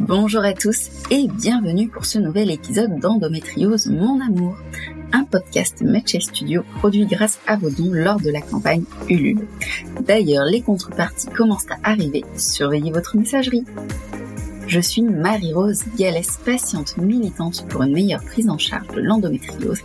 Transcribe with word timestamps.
Bonjour 0.00 0.44
à 0.44 0.52
tous 0.52 0.90
et 1.10 1.28
bienvenue 1.28 1.88
pour 1.88 2.04
ce 2.04 2.18
nouvel 2.18 2.50
épisode 2.50 2.98
d'Endométriose 3.00 3.86
Mon 3.86 4.20
Amour, 4.20 4.58
un 5.12 5.24
podcast 5.24 5.80
Matchel 5.80 6.20
Studio 6.20 6.62
produit 6.78 7.06
grâce 7.06 7.38
à 7.46 7.56
vos 7.56 7.70
dons 7.70 7.92
lors 7.92 8.20
de 8.20 8.30
la 8.30 8.42
campagne 8.42 8.84
Ulule. 9.08 9.46
D'ailleurs, 10.02 10.44
les 10.44 10.60
contreparties 10.60 11.28
commencent 11.28 11.70
à 11.70 11.90
arriver, 11.90 12.22
surveillez 12.36 12.92
votre 12.92 13.16
messagerie. 13.16 13.64
Je 14.66 14.80
suis 14.80 15.02
Marie-Rose 15.02 15.84
Gallès, 15.96 16.38
patiente 16.44 16.96
militante 16.96 17.68
pour 17.68 17.84
une 17.84 17.92
meilleure 17.92 18.24
prise 18.24 18.48
en 18.48 18.58
charge 18.58 18.88
de 18.88 19.00
l'endométriose 19.00 19.80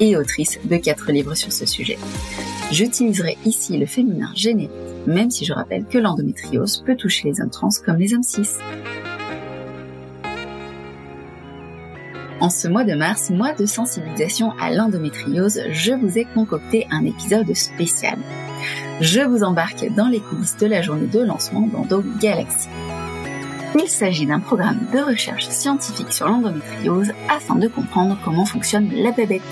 et 0.00 0.16
autrice 0.16 0.58
de 0.64 0.76
quatre 0.76 1.12
livres 1.12 1.36
sur 1.36 1.52
ce 1.52 1.66
sujet. 1.66 1.98
J'utiliserai 2.72 3.38
ici 3.44 3.78
le 3.78 3.86
féminin 3.86 4.30
générique, 4.34 4.72
même 5.06 5.30
si 5.30 5.44
je 5.44 5.52
rappelle 5.52 5.84
que 5.84 5.98
l'endométriose 5.98 6.82
peut 6.84 6.96
toucher 6.96 7.28
les 7.28 7.40
hommes 7.40 7.50
trans 7.50 7.68
comme 7.86 7.98
les 7.98 8.12
hommes 8.12 8.24
cis. 8.24 8.48
En 12.40 12.50
ce 12.50 12.66
mois 12.66 12.84
de 12.84 12.94
mars, 12.94 13.30
mois 13.30 13.52
de 13.52 13.66
sensibilisation 13.66 14.50
à 14.60 14.72
l'endométriose, 14.72 15.60
je 15.70 15.92
vous 15.92 16.18
ai 16.18 16.24
concocté 16.24 16.88
un 16.90 17.04
épisode 17.04 17.54
spécial. 17.54 18.18
Je 19.00 19.20
vous 19.20 19.44
embarque 19.44 19.86
dans 19.94 20.08
les 20.08 20.20
coulisses 20.20 20.56
de 20.56 20.66
la 20.66 20.82
journée 20.82 21.06
de 21.06 21.20
lancement 21.20 21.68
d'Endo 21.68 22.02
Galaxy. 22.20 22.68
Il 23.76 23.88
s'agit 23.88 24.26
d'un 24.26 24.40
programme 24.40 24.86
de 24.92 24.98
recherche 25.00 25.48
scientifique 25.48 26.12
sur 26.12 26.28
l'endométriose 26.28 27.12
afin 27.28 27.56
de 27.56 27.66
comprendre 27.66 28.16
comment 28.24 28.44
fonctionne 28.44 28.90
la 28.94 29.10
bébête. 29.10 29.42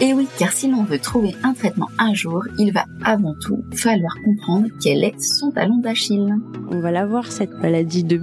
Et 0.00 0.14
oui, 0.14 0.28
car 0.38 0.52
si 0.52 0.70
l'on 0.70 0.84
veut 0.84 0.98
trouver 0.98 1.34
un 1.42 1.52
traitement 1.52 1.88
un 1.98 2.14
jour, 2.14 2.42
il 2.58 2.72
va 2.72 2.86
avant 3.04 3.34
tout 3.42 3.64
falloir 3.74 4.14
comprendre 4.24 4.68
quel 4.80 5.02
est 5.04 5.20
son 5.20 5.50
talon 5.50 5.78
d'Achille. 5.78 6.34
On 6.70 6.80
va 6.80 6.90
la 6.90 7.04
voir 7.04 7.30
cette 7.30 7.50
maladie 7.50 8.04
de 8.04 8.20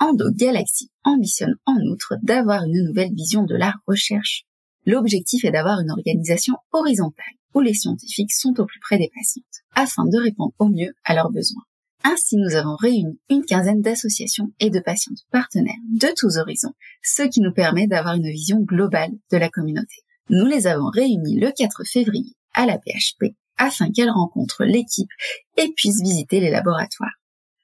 Endo 0.00 0.30
Galaxy 0.32 0.90
ambitionne 1.04 1.54
en 1.66 1.76
outre 1.92 2.14
d'avoir 2.22 2.64
une 2.64 2.86
nouvelle 2.86 3.14
vision 3.14 3.44
de 3.44 3.54
la 3.54 3.74
recherche. 3.86 4.44
L'objectif 4.86 5.44
est 5.44 5.52
d'avoir 5.52 5.80
une 5.80 5.90
organisation 5.90 6.54
horizontale 6.72 7.36
où 7.54 7.60
les 7.60 7.74
scientifiques 7.74 8.32
sont 8.32 8.58
au 8.58 8.64
plus 8.64 8.80
près 8.80 8.98
des 8.98 9.10
patientes, 9.14 9.44
afin 9.74 10.04
de 10.06 10.18
répondre 10.18 10.54
au 10.58 10.68
mieux 10.68 10.94
à 11.04 11.14
leurs 11.14 11.30
besoins. 11.30 11.62
Ainsi, 12.04 12.36
nous 12.36 12.56
avons 12.56 12.76
réuni 12.76 13.18
une 13.30 13.44
quinzaine 13.44 13.80
d'associations 13.80 14.52
et 14.60 14.70
de 14.70 14.80
patientes 14.80 15.24
partenaires 15.30 15.74
de 15.88 16.08
tous 16.16 16.36
horizons, 16.36 16.74
ce 17.02 17.22
qui 17.22 17.40
nous 17.40 17.52
permet 17.52 17.86
d'avoir 17.86 18.14
une 18.14 18.30
vision 18.30 18.60
globale 18.60 19.12
de 19.30 19.36
la 19.36 19.48
communauté. 19.48 19.96
Nous 20.30 20.46
les 20.46 20.66
avons 20.66 20.88
réunis 20.88 21.38
le 21.38 21.52
4 21.56 21.84
février 21.84 22.34
à 22.54 22.66
la 22.66 22.78
PHP 22.78 23.34
afin 23.56 23.90
qu'elles 23.90 24.10
rencontrent 24.10 24.64
l'équipe 24.64 25.10
et 25.56 25.72
puissent 25.76 26.02
visiter 26.02 26.40
les 26.40 26.50
laboratoires 26.50 27.22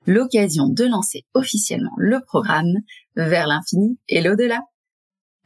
l'occasion 0.09 0.69
de 0.69 0.85
lancer 0.85 1.25
officiellement 1.35 1.93
le 1.99 2.21
programme 2.21 2.81
vers 3.15 3.47
l'infini 3.47 3.99
et 4.09 4.23
l'au-delà. 4.23 4.63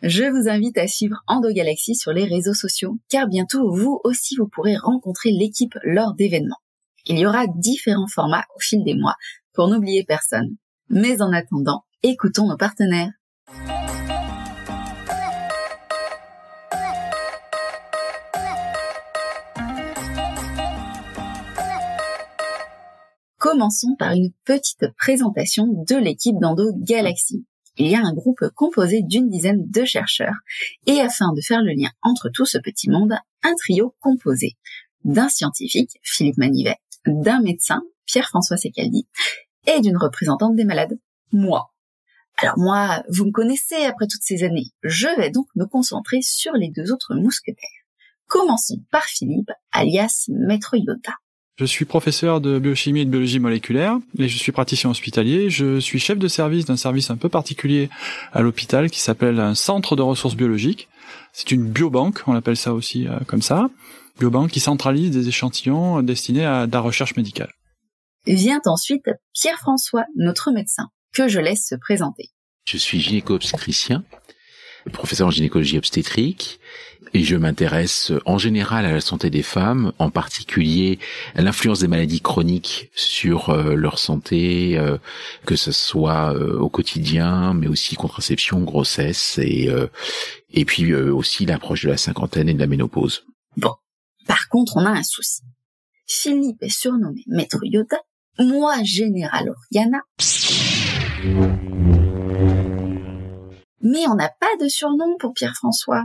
Je 0.03 0.25
vous 0.25 0.49
invite 0.49 0.79
à 0.79 0.87
suivre 0.87 1.23
EndoGalaxy 1.27 1.95
sur 1.95 2.13
les 2.13 2.25
réseaux 2.25 2.55
sociaux, 2.55 2.97
car 3.09 3.29
bientôt 3.29 3.73
vous 3.73 4.01
aussi 4.05 4.37
vous 4.37 4.49
pourrez 4.49 4.77
rencontrer 4.77 5.31
l'équipe 5.31 5.77
lors 5.85 6.15
d'événements. 6.15 6.61
Il 7.07 7.19
y 7.19 7.27
aura 7.27 7.47
différents 7.49 8.07
formats 8.07 8.45
au 8.55 8.61
fil 8.61 8.85
des 8.85 8.95
mois 8.95 9.17
pour 9.55 9.67
n'oublier 9.67 10.05
personne. 10.05 10.57
Mais 10.89 11.21
en 11.21 11.33
attendant, 11.33 11.83
écoutons 12.05 12.47
nos 12.47 12.57
partenaires. 12.57 13.11
Commençons 23.39 23.97
par 23.99 24.13
une 24.13 24.31
petite 24.45 24.87
présentation 24.97 25.67
de 25.67 25.97
l'équipe 25.97 26.37
d'Endo 26.41 26.71
Galaxy. 26.77 27.45
Il 27.79 27.89
y 27.89 27.97
a 27.97 28.01
un 28.01 28.13
groupe 28.13 28.45
composé 28.55 29.03
d'une 29.03 29.29
dizaine 29.29 29.69
de 29.69 29.85
chercheurs 29.85 30.37
et 30.87 31.01
afin 31.01 31.33
de 31.35 31.41
faire 31.41 31.63
le 31.63 31.73
lien 31.73 31.91
entre 32.03 32.31
tout 32.33 32.47
ce 32.47 32.59
petit 32.59 32.89
monde, 32.89 33.15
un 33.43 33.55
trio 33.57 33.97
composé 33.99 34.57
d'un 35.05 35.29
scientifique, 35.29 35.99
Philippe 36.03 36.39
Manivet, 36.39 36.77
d'un 37.07 37.41
médecin, 37.41 37.83
Pierre-François 38.07 38.57
Secaldi, 38.57 39.07
et 39.67 39.81
d'une 39.81 39.97
représentante 39.97 40.57
des 40.57 40.65
malades, 40.65 40.99
moi. 41.33 41.73
Alors 42.37 42.59
moi, 42.59 43.03
vous 43.09 43.27
me 43.27 43.31
connaissez 43.31 43.85
après 43.85 44.07
toutes 44.07 44.23
ces 44.23 44.43
années, 44.43 44.71
je 44.83 45.09
vais 45.21 45.31
donc 45.31 45.47
me 45.55 45.67
concentrer 45.67 46.23
sur 46.23 46.53
les 46.55 46.71
deux 46.71 46.93
autres 46.93 47.15
mousquetaires. 47.15 47.69
Commençons 48.27 48.83
par 48.91 49.05
Philippe, 49.05 49.51
alias 49.73 50.27
Maître 50.29 50.77
Yoda. 50.77 51.13
Je 51.59 51.67
suis 51.67 51.85
professeur 51.85 52.41
de 52.41 52.59
biochimie 52.59 53.01
et 53.01 53.05
de 53.05 53.11
biologie 53.11 53.39
moléculaire 53.39 53.99
et 54.19 54.27
je 54.27 54.39
suis 54.39 54.53
praticien 54.53 54.89
hospitalier. 54.89 55.51
Je 55.51 55.81
suis 55.81 55.99
chef 55.99 56.19
de 56.19 56.27
service 56.27 56.65
d'un 56.65 56.79
service 56.79 57.11
un 57.11 57.17
peu 57.19 57.29
particulier 57.29 57.91
à 58.33 58.41
l'hôpital 58.41 58.89
qui 58.91 59.01
s'appelle 59.01 59.39
un 59.39 59.55
centre 59.55 59.95
de 59.95 60.01
ressources 60.01 60.35
biologiques. 60.35 60.89
C'est 61.35 61.53
une 61.53 61.71
biobanque, 61.71 62.23
on 62.27 62.35
appelle 62.35 62.57
ça 62.57 62.73
aussi 62.73 63.07
euh, 63.07 63.19
comme 63.27 63.43
ça. 63.43 63.69
Biobanque 64.19 64.51
qui 64.51 64.61
centralise 64.61 65.11
des 65.11 65.29
échantillons 65.29 66.03
destinés 66.03 66.45
à 66.45 66.67
de 66.67 66.73
la 66.73 66.81
recherche 66.81 67.17
médicale. 67.17 67.53
Vient 68.27 68.61
ensuite 68.67 69.11
Pierre-François, 69.33 70.05
notre 70.17 70.53
médecin, 70.53 70.89
que 71.13 71.29
je 71.29 71.41
laisse 71.41 71.67
se 71.69 71.75
présenter. 71.75 72.31
Je 72.65 72.77
suis 72.77 73.01
gynéco-obstétricien, 73.01 74.05
professeur 74.93 75.27
en 75.27 75.31
gynécologie 75.31 75.79
obstétrique 75.79 76.61
et 77.15 77.25
je 77.25 77.37
m'intéresse 77.37 78.13
en 78.25 78.39
général 78.39 78.87
à 78.87 78.93
la 78.93 79.01
santé 79.01 79.29
des 79.29 79.43
femmes, 79.43 79.93
en 79.99 80.11
particulier 80.11 80.99
à 81.35 81.43
l'influence 81.43 81.81
des 81.81 81.89
maladies 81.89 82.21
chroniques 82.21 82.91
sur 82.95 83.51
euh, 83.51 83.75
leur 83.75 83.99
santé, 83.99 84.79
euh, 84.79 84.99
que 85.45 85.57
ce 85.57 85.73
soit 85.73 86.35
euh, 86.35 86.59
au 86.59 86.69
quotidien, 86.69 87.55
mais 87.55 87.67
aussi 87.67 87.97
contraception, 87.97 88.61
grossesse 88.61 89.39
et 89.39 89.69
et 90.55 90.65
puis 90.65 90.95
aussi 90.95 91.47
l'approche 91.47 91.85
de 91.85 91.91
la 91.91 91.97
cinquantaine 91.97 92.49
et 92.49 92.55
de 92.55 92.59
la 92.59 92.67
ménopause. 92.67 93.25
Bon, 93.57 93.75
par 94.27 94.49
contre, 94.49 94.77
on 94.77 94.85
a 94.87 94.91
un 94.91 95.03
souci. 95.03 95.43
Philippe 96.07 96.63
est 96.63 96.69
surnommé 96.69 97.23
Maître 97.27 97.61
Yoda, 97.63 97.99
moi 98.39 98.83
Général 98.83 99.51
Oriana. 99.51 100.03
Mais 103.81 104.07
on 104.09 104.15
n'a 104.15 104.29
pas 104.29 104.57
de 104.61 104.69
surnom 104.69 105.17
pour 105.19 105.33
Pierre-François. 105.35 106.05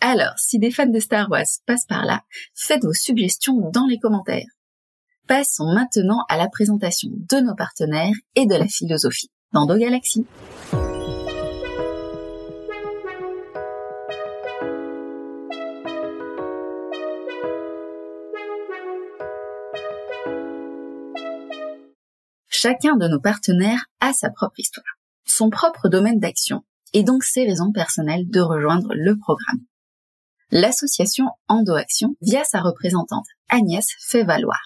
Alors, 0.00 0.38
si 0.38 0.58
des 0.58 0.70
fans 0.70 0.86
de 0.86 1.00
Star 1.00 1.30
Wars 1.30 1.46
passent 1.66 1.86
par 1.86 2.04
là, 2.04 2.22
faites 2.54 2.84
vos 2.84 2.92
suggestions 2.92 3.70
dans 3.70 3.86
les 3.86 3.98
commentaires. 3.98 4.46
Passons 5.26 5.72
maintenant 5.72 6.24
à 6.28 6.36
la 6.36 6.48
présentation 6.48 7.10
de 7.12 7.40
nos 7.40 7.54
partenaires 7.54 8.14
et 8.34 8.46
de 8.46 8.54
la 8.54 8.68
philosophie 8.68 9.30
d'Endo 9.52 9.76
Galaxy. 9.76 10.26
Chacun 22.66 22.96
de 22.96 23.06
nos 23.06 23.20
partenaires 23.20 23.84
a 24.00 24.12
sa 24.12 24.28
propre 24.28 24.58
histoire, 24.58 24.98
son 25.24 25.50
propre 25.50 25.88
domaine 25.88 26.18
d'action 26.18 26.62
et 26.94 27.04
donc 27.04 27.22
ses 27.22 27.44
raisons 27.44 27.70
personnelles 27.70 28.28
de 28.28 28.40
rejoindre 28.40 28.88
le 28.92 29.16
programme 29.16 29.60
l'association 30.50 31.26
EndoAction, 31.46 32.16
via 32.22 32.42
sa 32.42 32.60
représentante 32.60 33.26
Agnès, 33.48 33.86
fait 34.08 34.24
valoir. 34.24 34.58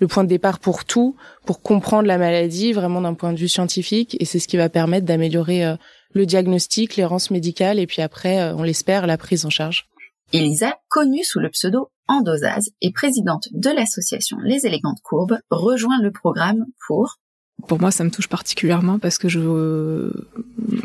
Le 0.00 0.08
point 0.08 0.24
de 0.24 0.28
départ 0.30 0.58
pour 0.58 0.86
tout, 0.86 1.16
pour 1.44 1.60
comprendre 1.60 2.08
la 2.08 2.16
maladie 2.16 2.72
vraiment 2.72 3.02
d'un 3.02 3.12
point 3.12 3.34
de 3.34 3.38
vue 3.38 3.48
scientifique, 3.48 4.16
et 4.20 4.24
c'est 4.24 4.38
ce 4.38 4.48
qui 4.48 4.56
va 4.56 4.70
permettre 4.70 5.04
d'améliorer 5.04 5.66
euh, 5.66 5.76
le 6.14 6.24
diagnostic, 6.24 6.96
l'errance 6.96 7.30
médicale, 7.30 7.78
et 7.78 7.86
puis 7.86 8.00
après, 8.00 8.40
euh, 8.40 8.54
on 8.56 8.62
l'espère, 8.62 9.06
la 9.06 9.18
prise 9.18 9.44
en 9.44 9.50
charge. 9.50 9.90
Elisa, 10.32 10.78
connue 10.88 11.24
sous 11.24 11.40
le 11.40 11.50
pseudo 11.50 11.90
Endosase 12.08 12.70
et 12.80 12.90
présidente 12.90 13.48
de 13.52 13.68
l'association 13.68 14.38
Les 14.42 14.66
Élégantes 14.66 15.00
Courbes, 15.02 15.38
rejoint 15.50 16.00
le 16.00 16.10
programme 16.10 16.64
pour 16.86 17.18
pour 17.66 17.80
moi, 17.80 17.90
ça 17.90 18.04
me 18.04 18.10
touche 18.10 18.28
particulièrement 18.28 18.98
parce 18.98 19.18
que 19.18 19.28
je 19.28 20.10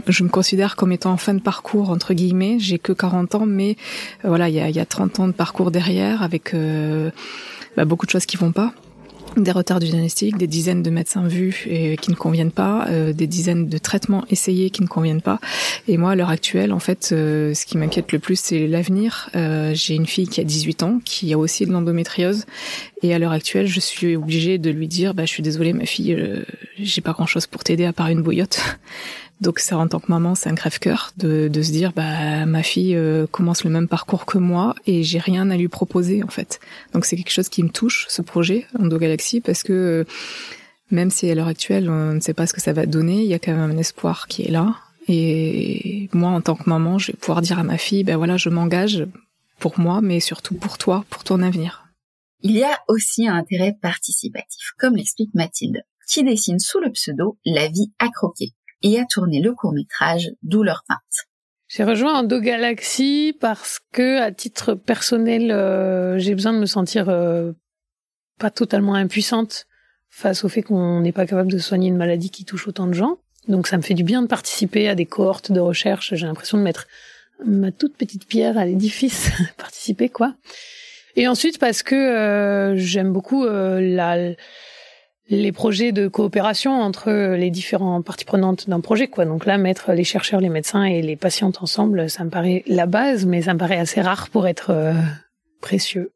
je 0.08 0.24
me 0.24 0.30
considère 0.30 0.76
comme 0.76 0.92
étant 0.92 1.12
en 1.12 1.18
fin 1.18 1.34
de 1.34 1.42
parcours 1.42 1.90
entre 1.90 2.14
guillemets. 2.14 2.58
J'ai 2.60 2.80
que 2.80 2.92
40 2.92 3.36
ans, 3.36 3.46
mais 3.46 3.76
euh, 4.26 4.30
voilà, 4.30 4.50
il 4.50 4.56
y 4.56 4.60
a, 4.60 4.70
y 4.70 4.80
a 4.80 4.86
30 4.86 5.20
ans 5.20 5.28
de 5.28 5.34
parcours 5.34 5.72
derrière 5.72 6.24
avec 6.24 6.54
euh, 6.54 7.12
bah, 7.78 7.86
beaucoup 7.86 8.06
de 8.06 8.12
choses 8.12 8.26
qui 8.26 8.38
vont 8.38 8.52
pas 8.52 8.74
des 9.38 9.52
retards 9.52 9.80
du 9.80 9.88
diagnostic, 9.88 10.38
des 10.38 10.48
dizaines 10.48 10.84
de 10.84 10.90
médecins 10.90 11.28
vus 11.28 11.68
et 11.70 11.98
qui 11.98 12.12
ne 12.12 12.16
conviennent 12.16 12.52
pas, 12.52 12.88
euh, 12.90 13.14
des 13.14 13.28
dizaines 13.28 13.68
de 13.68 13.78
traitements 13.78 14.26
essayés 14.30 14.70
qui 14.70 14.82
ne 14.82 14.88
conviennent 14.88 15.22
pas. 15.22 15.40
Et 15.88 15.98
moi, 15.98 16.12
à 16.12 16.16
l'heure 16.16 16.30
actuelle, 16.30 16.74
en 16.74 16.80
fait, 16.80 17.10
euh, 17.12 17.54
ce 17.54 17.66
qui 17.66 17.78
m'inquiète 17.78 18.12
le 18.12 18.20
plus, 18.20 18.40
c'est 18.40 18.68
l'avenir. 18.68 19.30
Euh, 19.36 19.72
j'ai 19.74 19.96
une 19.96 20.08
fille 20.08 20.28
qui 20.28 20.42
a 20.42 20.44
18 20.44 20.84
ans, 20.84 21.00
qui 21.04 21.34
a 21.34 21.38
aussi 21.38 21.66
de 21.66 21.72
l'endométriose, 21.72 22.46
et 23.02 23.14
à 23.14 23.20
l'heure 23.20 23.32
actuelle, 23.32 23.68
je 23.68 23.80
suis 23.80 24.16
obligée 24.16 24.58
de 24.58 24.70
lui 24.70 24.88
dire, 24.88 25.14
bah, 25.14 25.26
je 25.26 25.30
suis 25.30 25.44
désolée, 25.44 25.74
ma 25.74 25.86
fille, 25.86 26.18
j'ai 26.78 27.02
pas 27.02 27.14
grand-chose 27.14 27.48
pour 27.48 27.64
t'aider 27.64 27.86
à 27.86 27.94
part 27.94 28.08
une 28.08 28.22
bouillotte. 28.22 28.60
Donc 29.42 29.60
ça, 29.60 29.78
en 29.78 29.88
tant 29.88 30.00
que 30.00 30.12
maman, 30.12 30.36
c'est 30.36 30.50
un 30.50 30.56
crève-cœur 30.56 31.14
de, 31.16 31.48
de 31.48 31.62
se 31.62 31.72
dire, 31.72 31.94
bah 31.94 32.46
ma 32.46 32.62
fille 32.62 32.96
euh, 32.96 33.26
commence 33.28 33.64
le 33.64 33.70
même 33.70 33.88
parcours 33.88 34.26
que 34.26 34.38
moi 34.38 34.76
et 34.86 35.02
j'ai 35.04 35.20
rien 35.20 35.50
à 35.50 35.56
lui 35.56 35.70
proposer 35.70 36.24
en 36.24 36.28
fait. 36.28 36.60
Donc 36.94 37.06
c'est 37.06 37.16
quelque 37.16 37.32
chose 37.32 37.48
qui 37.48 37.64
me 37.64 37.70
touche, 37.70 38.06
ce 38.10 38.22
projet 38.22 38.66
Endo 38.78 38.98
Galaxy, 38.98 39.40
parce 39.40 39.64
que 39.64 39.74
euh, 39.74 40.04
même 40.92 41.10
si 41.10 41.30
à 41.30 41.36
l'heure 41.36 41.48
actuelle 41.48 41.90
on 41.90 42.14
ne 42.14 42.20
sait 42.20 42.34
pas 42.34 42.48
ce 42.48 42.54
que 42.54 42.60
ça 42.60 42.74
va 42.74 42.86
donner, 42.86 43.22
il 43.22 43.28
y 43.28 43.34
a 43.34 43.40
quand 43.40 43.54
même 43.54 43.72
un 43.72 43.78
espoir 43.78 44.28
qui 44.28 44.44
est 44.44 44.52
là. 44.52 44.76
Et 45.08 46.10
moi, 46.14 46.30
en 46.30 46.42
tant 46.42 46.56
que 46.56 46.70
maman, 46.70 47.00
je 47.00 47.12
vais 47.12 47.18
pouvoir 47.18 47.42
dire 47.42 47.58
à 47.58 47.64
ma 47.64 47.80
fille, 47.80 48.04
ben 48.04 48.18
voilà, 48.18 48.38
je 48.38 48.50
m'engage 48.50 49.08
pour 49.58 49.80
moi, 49.80 50.02
mais 50.02 50.20
surtout 50.20 50.54
pour 50.54 50.78
toi, 50.78 51.04
pour 51.10 51.24
ton 51.24 51.42
avenir. 51.42 51.86
Il 52.42 52.52
y 52.52 52.64
a 52.64 52.78
aussi 52.88 53.28
un 53.28 53.36
intérêt 53.36 53.76
participatif, 53.82 54.74
comme 54.78 54.96
l'explique 54.96 55.34
Mathilde, 55.34 55.82
qui 56.08 56.24
dessine 56.24 56.60
sous 56.60 56.80
le 56.80 56.92
pseudo 56.92 57.40
La 57.44 57.68
vie 57.68 57.92
à 57.98 58.10
croquer 58.10 58.54
et 58.82 59.00
a 59.00 59.06
tourné 59.06 59.42
le 59.42 59.54
court 59.54 59.74
métrage 59.74 60.32
Douleur 60.44 60.84
peinte. 60.88 61.28
J'ai 61.68 61.84
rejoint 61.84 62.20
Endo 62.20 62.40
Galaxy 62.40 63.38
parce 63.40 63.80
que, 63.92 64.20
à 64.22 64.32
titre 64.32 64.74
personnel, 64.74 65.52
euh, 65.52 66.18
j'ai 66.18 66.34
besoin 66.34 66.52
de 66.52 66.58
me 66.58 66.66
sentir 66.66 67.10
euh, 67.10 67.52
pas 68.40 68.50
totalement 68.50 68.96
impuissante 68.96 69.68
face 70.10 70.44
au 70.44 70.50
fait 70.50 70.64
qu'on 70.64 71.00
n'est 71.02 71.12
pas 71.12 71.28
capable 71.28 71.52
de 71.52 71.60
soigner 71.60 71.90
une 71.90 71.98
maladie 71.98 72.32
qui 72.32 72.44
touche 72.44 72.68
autant 72.68 72.88
de 72.88 72.94
gens. 72.94 73.20
Donc 73.48 73.68
ça 73.68 73.78
me 73.78 73.84
fait 73.84 73.94
du 73.94 74.04
bien 74.04 74.24
de 74.24 74.28
participer 74.28 74.90
à 74.90 74.96
des 74.96 75.06
cohortes 75.06 75.52
de 75.52 75.60
recherche. 75.60 76.16
J'ai 76.16 76.26
l'impression 76.26 76.58
de 76.58 76.64
mettre 76.64 76.88
ma 77.46 77.72
toute 77.72 77.96
petite 77.96 78.28
pierre 78.28 78.58
à 78.58 78.66
l'édifice, 78.66 79.30
participer 79.58 80.10
quoi. 80.10 80.34
Et 81.16 81.28
ensuite 81.28 81.60
parce 81.60 81.84
que 81.84 81.96
euh, 81.96 82.78
j'aime 82.78 83.14
beaucoup 83.14 83.46
la 83.46 84.34
les 85.30 85.52
projets 85.52 85.92
de 85.92 86.08
coopération 86.08 86.72
entre 86.82 87.12
les 87.36 87.52
différentes 87.52 88.04
parties 88.06 88.26
prenantes 88.26 88.70
d'un 88.70 88.80
projet, 88.80 89.08
quoi. 89.08 89.26
Donc 89.26 89.46
là, 89.46 89.58
mettre 89.58 89.92
les 89.92 90.04
chercheurs, 90.04 90.42
les 90.42 90.50
médecins 90.50 90.84
et 90.84 91.02
les 91.02 91.16
patientes 91.16 91.62
ensemble, 91.62 92.10
ça 92.10 92.24
me 92.24 92.30
paraît 92.30 92.64
la 92.66 92.88
base, 92.88 93.26
mais 93.26 93.44
ça 93.44 93.54
me 93.54 93.60
paraît 93.60 93.78
assez 93.78 94.02
rare 94.02 94.30
pour 94.30 94.48
être 94.48 94.72
euh, 94.72 94.94
précieux. 95.62 96.12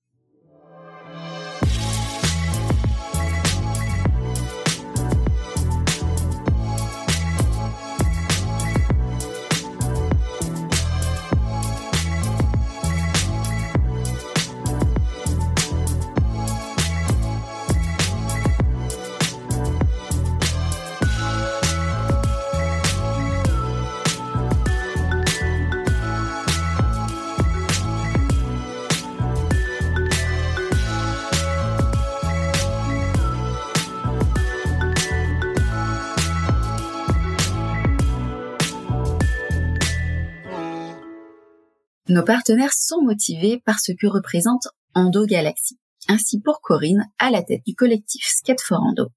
Nos 42.13 42.23
partenaires 42.23 42.73
sont 42.73 43.01
motivés 43.01 43.59
par 43.65 43.79
ce 43.79 43.91
que 43.91 44.05
représente 44.05 44.67
Endo 44.93 45.25
Galaxy. 45.25 45.79
Ainsi 46.07 46.39
pour 46.39 46.61
Corinne, 46.61 47.09
à 47.17 47.31
la 47.31 47.41
tête 47.41 47.63
du 47.65 47.73
collectif 47.73 48.23
Skate 48.27 48.61
for 48.61 48.79
Endo, 48.83 49.07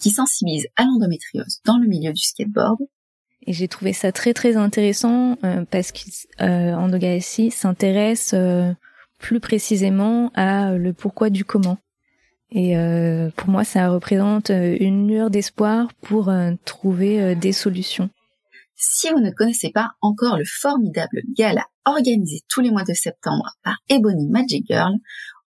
qui 0.00 0.10
sensibilise 0.10 0.66
à 0.74 0.82
l'endométriose 0.82 1.60
dans 1.64 1.78
le 1.78 1.86
milieu 1.86 2.12
du 2.12 2.20
skateboard. 2.20 2.80
Et 3.46 3.52
j'ai 3.52 3.68
trouvé 3.68 3.92
ça 3.92 4.10
très 4.10 4.34
très 4.34 4.56
intéressant 4.56 5.38
euh, 5.44 5.64
parce 5.70 5.92
qu'Endo 5.92 6.96
euh, 6.96 6.98
Galaxy 6.98 7.52
s'intéresse 7.52 8.32
euh, 8.34 8.72
plus 9.20 9.38
précisément 9.38 10.32
à 10.34 10.72
le 10.72 10.92
pourquoi 10.92 11.30
du 11.30 11.44
comment. 11.44 11.78
Et 12.50 12.74
pour 13.36 13.48
moi, 13.48 13.62
ça 13.62 13.90
représente 13.90 14.48
une 14.48 15.06
lueur 15.06 15.30
d'espoir 15.30 15.94
pour 16.00 16.32
trouver 16.64 17.36
des 17.36 17.52
solutions. 17.52 18.10
Si 18.74 19.08
vous 19.10 19.20
ne 19.20 19.30
connaissez 19.30 19.70
pas 19.70 19.92
encore 20.00 20.36
le 20.36 20.44
formidable 20.44 21.22
gala 21.36 21.69
organisé 21.84 22.40
tous 22.48 22.60
les 22.60 22.70
mois 22.70 22.84
de 22.84 22.92
septembre 22.92 23.56
par 23.62 23.76
Ebony 23.88 24.28
Magic 24.28 24.66
Girl, 24.68 24.92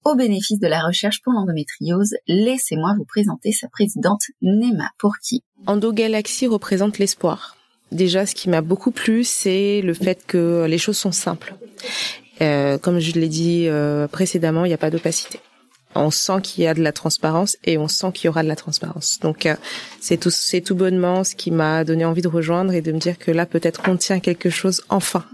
au 0.05 0.15
bénéfice 0.17 0.59
de 0.59 0.67
la 0.67 0.81
recherche 0.81 1.23
pour 1.23 1.33
l'endométriose, 1.33 2.15
laissez-moi 2.27 2.95
vous 2.99 3.05
présenter 3.05 3.53
sa 3.53 3.69
présidente 3.69 4.23
Nema 4.41 4.91
Pourki. 4.99 5.43
Endo 5.67 5.93
Galaxy 5.93 6.47
représente 6.47 6.99
l'espoir. 6.99 7.57
Déjà, 7.93 8.27
ce 8.27 8.35
qui 8.35 8.49
m'a 8.49 8.63
beaucoup 8.63 8.91
plu, 8.91 9.23
c'est 9.23 9.81
le 9.83 9.95
fait 9.95 10.25
que 10.27 10.67
les 10.69 10.79
choses 10.79 10.97
sont 10.97 11.13
simples. 11.13 11.55
Euh, 12.41 12.79
comme 12.79 12.99
je 12.99 13.13
l'ai 13.13 13.29
dit 13.29 13.69
euh, 13.69 14.09
précédemment, 14.09 14.65
il 14.65 14.69
n'y 14.69 14.75
a 14.75 14.79
pas 14.79 14.91
d'opacité 14.91 15.39
on 15.95 16.11
sent 16.11 16.41
qu'il 16.43 16.65
y 16.65 16.67
a 16.67 16.75
de 16.75 16.83
la 16.83 16.93
transparence 16.93 17.57
et 17.65 17.79
on 17.79 17.89
sent 17.89 18.13
qu'il 18.13 18.27
y 18.27 18.29
aura 18.29 18.43
de 18.43 18.49
la 18.49 18.57
transparence. 18.57 19.19
Donc 19.21 19.47
euh, 19.47 19.57
c'est 20.01 20.17
tout 20.17 20.31
c'est 20.31 20.61
tout 20.61 20.75
bonnement 20.75 21.25
ce 21.25 21.35
qui 21.35 21.51
m'a 21.51 21.85
donné 21.85 22.05
envie 22.05 22.23
de 22.23 22.29
rejoindre 22.29 22.73
et 22.73 22.81
de 22.81 22.93
me 22.93 22.99
dire 22.99 23.19
que 23.19 23.31
là 23.31 23.47
peut-être 23.47 23.83
on 23.89 23.97
tient 23.97 24.21
quelque 24.21 24.51
chose 24.51 24.83
enfin. 24.89 25.25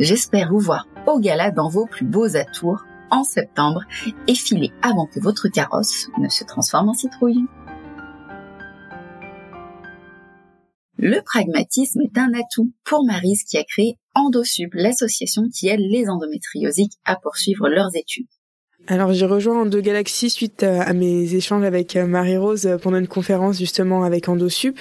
J'espère 0.00 0.50
vous 0.50 0.58
voir 0.58 0.88
au 1.06 1.20
gala 1.20 1.52
dans 1.52 1.68
vos 1.68 1.86
plus 1.86 2.04
beaux 2.04 2.36
atours 2.36 2.84
en 3.10 3.22
septembre 3.22 3.82
et 4.26 4.34
filer 4.34 4.72
avant 4.82 5.06
que 5.06 5.20
votre 5.20 5.46
carrosse 5.48 6.08
ne 6.18 6.28
se 6.28 6.42
transforme 6.42 6.88
en 6.88 6.94
citrouille. 6.94 7.44
Le 10.98 11.20
pragmatisme 11.20 12.00
est 12.00 12.18
un 12.18 12.32
atout 12.34 12.72
pour 12.84 13.04
Marise 13.04 13.44
qui 13.44 13.56
a 13.56 13.62
créé 13.62 13.96
Endosub, 14.16 14.70
l'association 14.74 15.42
qui 15.48 15.68
aide 15.68 15.80
les 15.80 16.08
endométriosiques 16.08 16.98
à 17.04 17.14
poursuivre 17.14 17.68
leurs 17.68 17.94
études. 17.94 18.26
Alors 18.86 19.14
j'ai 19.14 19.24
rejoint 19.24 19.62
Endo 19.62 19.80
Galaxy 19.80 20.28
suite 20.28 20.62
euh, 20.62 20.80
à 20.80 20.92
mes 20.92 21.34
échanges 21.34 21.64
avec 21.64 21.96
euh, 21.96 22.06
Marie-Rose 22.06 22.66
euh, 22.66 22.76
pendant 22.76 22.98
une 22.98 23.08
conférence 23.08 23.58
justement 23.58 24.04
avec 24.04 24.28
Endosup 24.28 24.78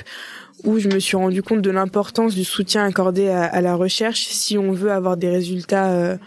où 0.63 0.79
je 0.79 0.89
me 0.89 0.99
suis 0.99 1.17
rendu 1.17 1.43
compte 1.43 1.61
de 1.61 1.71
l'importance 1.71 2.35
du 2.35 2.43
soutien 2.43 2.85
accordé 2.85 3.29
à, 3.29 3.61
la 3.61 3.75
recherche 3.75 4.27
si 4.27 4.57
on 4.57 4.71
veut 4.71 4.91
avoir 4.91 5.17
des 5.17 5.29
résultats 5.29 6.17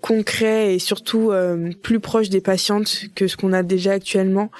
concrets 0.00 0.74
et 0.74 0.78
surtout 0.78 1.32
plus 1.82 2.00
proches 2.00 2.28
des 2.28 2.40
patientes 2.40 3.04
que 3.14 3.26
ce 3.28 3.36
qu'on 3.36 3.52
a 3.52 3.62
déjà 3.62 3.92
actuellement. 3.92 4.50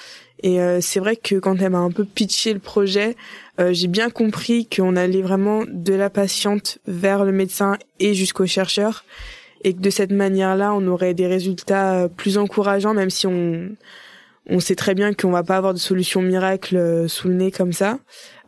Et 0.43 0.59
c'est 0.81 0.99
vrai 0.99 1.15
que 1.15 1.35
quand 1.35 1.59
elle 1.61 1.71
m'a 1.71 1.79
un 1.79 1.91
peu 1.91 2.05
pitché 2.05 2.53
le 2.53 2.59
projet, 2.59 3.15
euh, 3.59 3.71
j'ai 3.71 3.87
bien 3.87 4.09
compris 4.09 4.65
qu'on 4.65 4.95
allait 4.95 5.21
vraiment 5.21 5.63
de 5.67 5.93
la 5.93 6.09
patiente 6.09 6.79
vers 6.87 7.23
le 7.23 7.31
médecin 7.31 7.77
et 7.99 8.15
jusqu'au 8.15 8.47
chercheur 8.47 9.05
et 9.63 9.73
que 9.73 9.79
de 9.79 9.89
cette 9.89 10.11
manière-là, 10.11 10.73
on 10.73 10.87
aurait 10.87 11.13
des 11.13 11.27
résultats 11.27 11.93
euh, 11.93 12.07
plus 12.07 12.37
encourageants, 12.37 12.93
même 12.93 13.11
si 13.11 13.27
on 13.27 13.69
on 14.49 14.59
sait 14.59 14.75
très 14.75 14.93
bien 14.93 15.13
qu'on 15.13 15.31
va 15.31 15.43
pas 15.43 15.57
avoir 15.57 15.73
de 15.73 15.79
solution 15.79 16.21
miracle 16.21 16.75
euh, 16.75 17.07
sous 17.07 17.27
le 17.27 17.35
nez 17.35 17.51
comme 17.51 17.73
ça. 17.73 17.99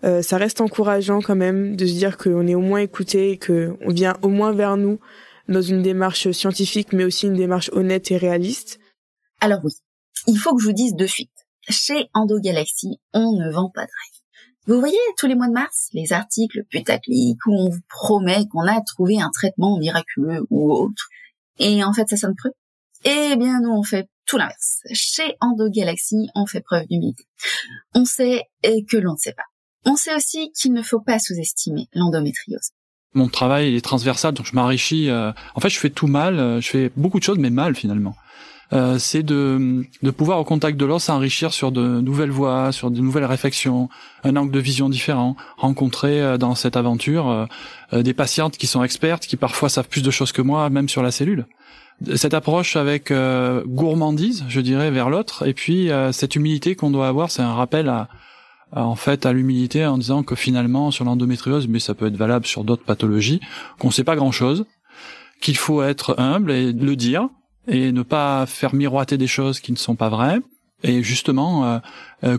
Euh, 0.04 0.22
ça 0.22 0.38
reste 0.38 0.62
encourageant 0.62 1.22
quand 1.22 1.36
même 1.36 1.76
de 1.76 1.86
se 1.86 1.94
dire 1.94 2.18
qu'on 2.18 2.48
est 2.48 2.56
au 2.56 2.62
moins 2.62 2.80
écouté 2.80 3.32
et 3.32 3.40
qu'on 3.40 3.78
vient 3.90 4.16
au 4.22 4.30
moins 4.30 4.52
vers 4.52 4.78
nous 4.78 5.00
dans 5.48 5.62
une 5.62 5.82
démarche 5.82 6.32
scientifique, 6.32 6.92
mais 6.92 7.06
aussi 7.06 7.28
une 7.28 7.36
démarche 7.36 7.70
honnête 7.74 8.12
et 8.12 8.18
réaliste. 8.18 8.80
Alors 9.40 9.60
oui, 9.64 9.72
il 10.28 10.38
faut 10.38 10.56
que 10.56 10.62
je 10.62 10.68
vous 10.68 10.74
dise 10.74 10.96
de 10.96 11.06
suite. 11.06 11.32
Chez 11.70 12.10
Endo 12.14 12.40
Galaxy, 12.40 13.00
on 13.14 13.34
ne 13.34 13.52
vend 13.52 13.70
pas 13.70 13.82
de 13.82 13.88
rêve. 13.88 14.16
Vous 14.68 14.80
voyez 14.80 14.98
tous 15.18 15.28
les 15.28 15.36
mois 15.36 15.48
de 15.48 15.54
mars 15.54 15.90
les 15.94 16.12
articles 16.12 16.64
putaclic 16.70 17.38
où 17.46 17.54
on 17.54 17.70
vous 17.70 17.82
promet 17.88 18.48
qu'on 18.52 18.68
a 18.68 18.82
trouvé 18.82 19.22
un 19.22 19.30
traitement 19.30 19.78
miraculeux 19.78 20.46
ou 20.50 20.72
autre. 20.72 21.10
Et 21.60 21.84
en 21.84 21.94
fait, 21.94 22.10
ça 22.10 22.18
sonne 22.18 22.36
creux. 22.36 22.54
Eh 23.04 23.36
bien, 23.36 23.62
nous, 23.62 23.70
on 23.70 23.84
fait 23.84 24.08
tout 24.26 24.38
l'inverse. 24.38 24.80
Chez 24.94 25.36
Endo 25.42 25.70
Galaxy, 25.70 26.30
on 26.36 26.46
fait 26.46 26.62
preuve 26.62 26.86
d'humilité. 26.88 27.26
On 27.94 28.06
sait 28.06 28.44
que 28.64 28.98
l'on 28.98 29.14
ne 29.14 29.18
sait 29.18 29.34
pas. 29.34 29.44
On 29.86 29.96
sait 29.96 30.16
aussi 30.16 30.52
qu'il 30.52 30.74
ne 30.74 30.82
faut 30.82 31.00
pas 31.00 31.20
sous-estimer 31.20 31.88
l'endométriose. 31.94 32.72
Mon 33.14 33.30
travail 33.30 33.76
est 33.76 33.82
transversal, 33.82 34.34
donc 34.34 34.46
je 34.46 34.56
m'enrichis. 34.56 35.10
Euh, 35.10 35.32
en 35.54 35.62
fait, 35.62 35.70
je 35.70 35.80
fais 35.80 35.90
tout 35.90 36.08
mal. 36.08 36.40
Euh, 36.40 36.60
je 36.60 36.70
fais 36.70 36.92
beaucoup 36.98 37.20
de 37.20 37.24
choses, 37.24 37.38
mais 37.38 37.50
mal 37.50 37.76
finalement. 37.76 38.16
Euh, 38.74 38.98
c'est 38.98 39.24
de, 39.24 39.86
de 40.02 40.12
pouvoir 40.12 40.40
au 40.40 40.44
contact 40.44 40.78
de 40.78 40.86
l'os 40.86 41.04
s'enrichir 41.04 41.54
sur 41.54 41.72
de 41.72 42.02
nouvelles 42.02 42.32
voies, 42.32 42.72
sur 42.72 42.90
de 42.90 43.00
nouvelles 43.00 43.26
réflexions, 43.26 43.90
un 44.24 44.36
angle 44.36 44.52
de 44.52 44.60
vision 44.60 44.90
différent, 44.90 45.36
rencontrer 45.58 46.22
euh, 46.22 46.38
dans 46.38 46.56
cette 46.56 46.76
aventure 46.76 47.48
euh, 47.94 48.02
des 48.02 48.14
patientes 48.14 48.58
qui 48.58 48.68
sont 48.68 48.84
expertes, 48.84 49.28
qui 49.28 49.38
parfois 49.38 49.70
savent 49.70 49.88
plus 49.88 50.02
de 50.02 50.12
choses 50.12 50.32
que 50.32 50.42
moi, 50.42 50.70
même 50.70 50.90
sur 50.90 51.04
la 51.04 51.12
cellule. 51.12 51.46
Cette 52.16 52.34
approche 52.34 52.76
avec 52.76 53.12
gourmandise, 53.66 54.44
je 54.50 54.62
dirais, 54.62 54.92
vers 54.92 55.10
l'autre, 55.10 55.48
et 55.48 55.54
puis 55.54 55.90
cette 56.12 56.36
humilité 56.36 56.76
qu'on 56.76 56.92
doit 56.92 57.08
avoir, 57.08 57.32
c'est 57.32 57.42
un 57.42 57.54
rappel 57.54 57.88
à, 57.88 58.10
en 58.74 58.96
fait 58.96 59.26
à 59.26 59.32
l'humilité 59.32 59.86
en 59.86 59.98
disant 59.98 60.24
que 60.24 60.36
finalement 60.36 60.92
sur 60.92 61.06
l'endométriose, 61.06 61.68
mais 61.68 61.80
ça 61.80 61.94
peut 61.94 62.08
être 62.08 62.18
valable 62.18 62.46
sur 62.46 62.64
d'autres 62.66 62.84
pathologies, 62.84 63.40
qu'on 63.80 63.92
sait 63.92 64.04
pas 64.04 64.18
grand 64.18 64.32
chose, 64.32 64.66
qu'il 65.42 65.56
faut 65.58 65.84
être 65.84 66.20
humble 66.20 66.52
et 66.52 66.74
le 66.74 66.96
dire, 66.96 67.30
et 67.68 67.92
ne 67.92 68.02
pas 68.02 68.46
faire 68.46 68.76
miroiter 68.76 69.18
des 69.18 69.28
choses 69.28 69.60
qui 69.60 69.72
ne 69.72 69.78
sont 69.78 69.96
pas 69.96 70.10
vraies, 70.10 70.40
et 70.84 71.02
justement 71.02 71.82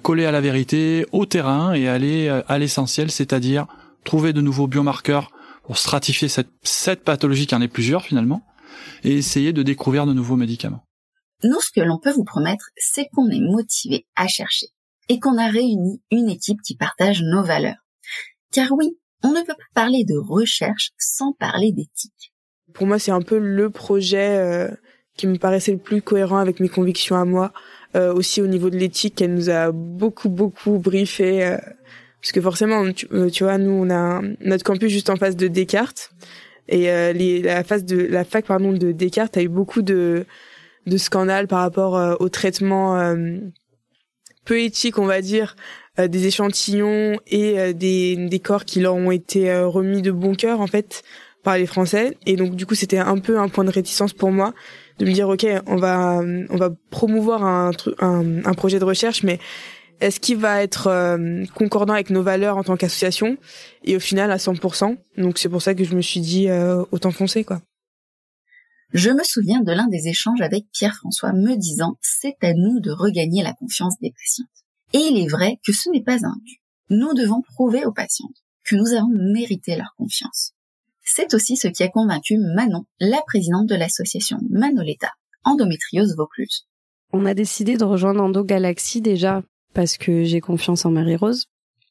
coller 0.02 0.26
à 0.26 0.32
la 0.32 0.42
vérité, 0.42 1.06
au 1.12 1.24
terrain 1.24 1.72
et 1.72 1.88
aller 1.88 2.28
à 2.46 2.58
l'essentiel, 2.58 3.10
c'est-à-dire 3.10 3.66
trouver 4.04 4.32
de 4.34 4.42
nouveaux 4.42 4.66
biomarqueurs 4.66 5.30
pour 5.64 5.78
stratifier 5.78 6.28
cette, 6.28 6.50
cette 6.62 7.02
pathologie 7.02 7.46
qui 7.46 7.54
en 7.54 7.62
est 7.62 7.68
plusieurs 7.68 8.02
finalement, 8.02 8.42
et 9.04 9.12
essayer 9.12 9.52
de 9.52 9.62
découvrir 9.62 10.06
de 10.06 10.12
nouveaux 10.12 10.36
médicaments. 10.36 10.84
Nous, 11.44 11.60
ce 11.60 11.70
que 11.70 11.84
l'on 11.84 11.98
peut 11.98 12.12
vous 12.12 12.24
promettre, 12.24 12.70
c'est 12.76 13.08
qu'on 13.12 13.28
est 13.28 13.40
motivé 13.40 14.06
à 14.16 14.26
chercher 14.26 14.68
et 15.08 15.20
qu'on 15.20 15.38
a 15.38 15.48
réuni 15.48 16.02
une 16.10 16.30
équipe 16.30 16.60
qui 16.62 16.76
partage 16.76 17.22
nos 17.22 17.42
valeurs. 17.42 17.84
Car 18.52 18.72
oui, 18.72 18.96
on 19.22 19.30
ne 19.30 19.40
peut 19.40 19.54
pas 19.54 19.82
parler 19.82 20.04
de 20.04 20.16
recherche 20.16 20.90
sans 20.98 21.32
parler 21.32 21.72
d'éthique. 21.72 22.32
Pour 22.72 22.86
moi, 22.86 22.98
c'est 22.98 23.10
un 23.10 23.22
peu 23.22 23.38
le 23.38 23.70
projet 23.70 24.36
euh, 24.38 24.68
qui 25.16 25.26
me 25.26 25.36
paraissait 25.36 25.72
le 25.72 25.78
plus 25.78 26.02
cohérent 26.02 26.38
avec 26.38 26.60
mes 26.60 26.68
convictions 26.68 27.16
à 27.16 27.24
moi. 27.24 27.52
Euh, 27.94 28.12
aussi 28.12 28.42
au 28.42 28.46
niveau 28.46 28.70
de 28.70 28.76
l'éthique, 28.76 29.20
elle 29.20 29.34
nous 29.34 29.50
a 29.50 29.72
beaucoup, 29.72 30.28
beaucoup 30.28 30.78
briefé. 30.78 31.44
Euh, 31.44 31.58
parce 32.20 32.32
que 32.32 32.40
forcément, 32.40 32.92
tu, 32.92 33.06
vois, 33.44 33.58
nous, 33.58 33.70
on 33.70 33.90
a 33.90 34.20
notre 34.40 34.64
campus 34.64 34.90
juste 34.90 35.10
en 35.10 35.16
face 35.16 35.36
de 35.36 35.48
Descartes. 35.48 36.10
Et 36.68 36.84
les, 37.12 37.42
la, 37.42 37.62
face 37.62 37.84
de, 37.84 37.96
la 37.96 38.24
fac 38.24 38.44
pardon, 38.44 38.72
de 38.72 38.92
Descartes 38.92 39.36
a 39.36 39.42
eu 39.42 39.48
beaucoup 39.48 39.82
de, 39.82 40.26
de 40.86 40.96
scandales 40.96 41.46
par 41.46 41.60
rapport 41.60 42.20
au 42.20 42.28
traitement 42.28 43.14
peu 44.46 44.60
éthique, 44.62 44.98
on 44.98 45.04
va 45.04 45.20
dire, 45.20 45.56
euh, 45.98 46.08
des 46.08 46.26
échantillons 46.26 47.20
et 47.26 47.58
euh, 47.58 47.72
des, 47.74 48.16
des 48.16 48.38
corps 48.38 48.64
qui 48.64 48.80
leur 48.80 48.94
ont 48.94 49.10
été 49.10 49.50
euh, 49.50 49.66
remis 49.66 50.00
de 50.00 50.10
bon 50.10 50.34
cœur 50.34 50.60
en 50.60 50.66
fait 50.66 51.02
par 51.42 51.58
les 51.58 51.66
Français. 51.66 52.16
Et 52.24 52.36
donc 52.36 52.54
du 52.54 52.64
coup, 52.64 52.74
c'était 52.74 52.98
un 52.98 53.18
peu 53.18 53.38
un 53.38 53.48
point 53.48 53.64
de 53.64 53.70
réticence 53.70 54.14
pour 54.14 54.30
moi 54.30 54.54
de 54.98 55.04
me 55.04 55.12
dire 55.12 55.28
ok, 55.28 55.46
on 55.66 55.76
va 55.76 56.20
on 56.48 56.56
va 56.56 56.70
promouvoir 56.90 57.44
un, 57.44 57.72
un, 57.98 58.44
un 58.44 58.54
projet 58.54 58.78
de 58.78 58.84
recherche, 58.84 59.22
mais 59.22 59.38
est-ce 60.00 60.20
qu'il 60.20 60.36
va 60.36 60.62
être 60.62 61.16
concordant 61.54 61.94
avec 61.94 62.10
nos 62.10 62.22
valeurs 62.22 62.56
en 62.56 62.64
tant 62.64 62.76
qu'association 62.76 63.36
Et 63.84 63.96
au 63.96 64.00
final, 64.00 64.30
à 64.30 64.36
100%. 64.36 64.96
Donc 65.18 65.38
c'est 65.38 65.48
pour 65.48 65.62
ça 65.62 65.74
que 65.74 65.84
je 65.84 65.94
me 65.94 66.02
suis 66.02 66.20
dit 66.20 66.48
autant 66.90 67.10
foncer 67.10 67.44
quoi. 67.44 67.60
Je 68.92 69.10
me 69.10 69.24
souviens 69.24 69.60
de 69.60 69.72
l'un 69.72 69.88
des 69.88 70.08
échanges 70.08 70.40
avec 70.40 70.66
Pierre-François 70.72 71.32
me 71.32 71.56
disant 71.56 71.96
c'est 72.00 72.36
à 72.42 72.54
nous 72.54 72.80
de 72.80 72.92
regagner 72.92 73.42
la 73.42 73.52
confiance 73.52 73.98
des 74.00 74.12
patientes. 74.12 74.46
Et 74.92 74.98
il 74.98 75.18
est 75.22 75.28
vrai 75.28 75.58
que 75.66 75.72
ce 75.72 75.90
n'est 75.90 76.04
pas 76.04 76.24
un 76.24 76.36
but. 76.44 76.60
Nous 76.88 77.12
devons 77.14 77.42
prouver 77.42 77.84
aux 77.84 77.92
patientes 77.92 78.44
que 78.64 78.76
nous 78.76 78.92
avons 78.92 79.10
mérité 79.32 79.76
leur 79.76 79.94
confiance. 79.96 80.52
C'est 81.02 81.34
aussi 81.34 81.56
ce 81.56 81.68
qui 81.68 81.82
a 81.82 81.88
convaincu 81.88 82.36
Manon, 82.38 82.84
la 83.00 83.22
présidente 83.26 83.66
de 83.66 83.74
l'association 83.74 84.38
Manoleta, 84.50 85.10
endométriose 85.44 86.16
Vaucluse. 86.16 86.66
On 87.12 87.26
a 87.26 87.34
décidé 87.34 87.76
de 87.76 87.84
rejoindre 87.84 88.22
Endo 88.22 88.44
Galaxy 88.44 89.00
déjà 89.00 89.42
parce 89.76 89.98
que 89.98 90.24
j'ai 90.24 90.40
confiance 90.40 90.86
en 90.86 90.90
Marie-Rose, 90.90 91.46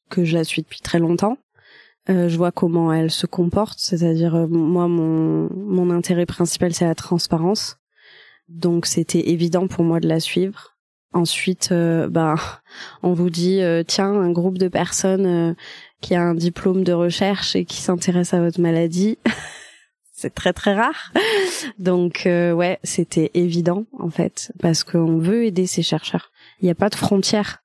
que 0.09 0.25
je 0.25 0.35
la 0.35 0.43
suis 0.43 0.63
depuis 0.63 0.81
très 0.81 0.99
longtemps. 0.99 1.37
Euh, 2.09 2.27
je 2.27 2.35
vois 2.35 2.51
comment 2.51 2.91
elle 2.91 3.11
se 3.11 3.27
comporte, 3.27 3.79
c'est-à-dire 3.79 4.35
euh, 4.35 4.47
moi 4.47 4.87
mon 4.87 5.49
mon 5.55 5.89
intérêt 5.91 6.25
principal 6.25 6.73
c'est 6.73 6.85
la 6.85 6.95
transparence. 6.95 7.77
Donc 8.49 8.85
c'était 8.85 9.29
évident 9.29 9.67
pour 9.67 9.83
moi 9.83 9.99
de 9.99 10.07
la 10.07 10.19
suivre. 10.19 10.75
Ensuite, 11.15 11.69
euh, 11.71 12.09
bah, 12.09 12.35
on 13.01 13.13
vous 13.13 13.29
dit 13.29 13.61
euh, 13.61 13.83
tiens 13.87 14.11
un 14.11 14.31
groupe 14.31 14.57
de 14.57 14.67
personnes 14.67 15.25
euh, 15.25 15.53
qui 16.01 16.13
a 16.13 16.21
un 16.21 16.35
diplôme 16.35 16.83
de 16.83 16.91
recherche 16.91 17.55
et 17.55 17.63
qui 17.63 17.77
s'intéresse 17.77 18.33
à 18.33 18.41
votre 18.41 18.59
maladie. 18.59 19.17
c'est 20.11 20.35
très 20.35 20.51
très 20.51 20.73
rare. 20.73 21.13
Donc 21.79 22.23
ouais, 22.25 22.79
c'était 22.83 23.31
évident 23.33 23.85
en 23.97 24.09
fait 24.09 24.51
parce 24.59 24.83
qu'on 24.83 25.17
veut 25.17 25.45
aider 25.45 25.67
ces 25.67 25.83
chercheurs. 25.83 26.31
Il 26.59 26.65
n'y 26.65 26.71
a 26.71 26.75
pas 26.75 26.89
de 26.89 26.95
frontières. 26.95 27.63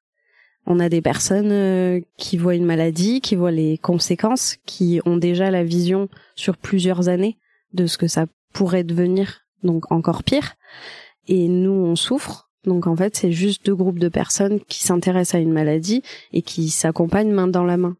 On 0.66 0.78
a 0.78 0.88
des 0.88 1.00
personnes 1.00 2.02
qui 2.16 2.36
voient 2.36 2.54
une 2.54 2.66
maladie, 2.66 3.20
qui 3.20 3.34
voient 3.34 3.50
les 3.50 3.78
conséquences, 3.78 4.56
qui 4.66 5.00
ont 5.04 5.16
déjà 5.16 5.50
la 5.50 5.64
vision 5.64 6.08
sur 6.36 6.56
plusieurs 6.56 7.08
années 7.08 7.38
de 7.72 7.86
ce 7.86 7.98
que 7.98 8.06
ça 8.06 8.26
pourrait 8.52 8.84
devenir, 8.84 9.40
donc 9.62 9.90
encore 9.90 10.22
pire. 10.22 10.54
Et 11.28 11.48
nous, 11.48 11.72
on 11.72 11.96
souffre 11.96 12.50
donc 12.64 12.86
en 12.86 12.96
fait, 12.96 13.16
c'est 13.16 13.32
juste 13.32 13.64
deux 13.64 13.74
groupes 13.74 13.98
de 13.98 14.08
personnes 14.08 14.60
qui 14.68 14.82
s'intéressent 14.82 15.36
à 15.36 15.42
une 15.42 15.52
maladie 15.52 16.02
et 16.32 16.42
qui 16.42 16.68
s'accompagnent 16.70 17.32
main 17.32 17.48
dans 17.48 17.64
la 17.64 17.76
main. 17.76 17.96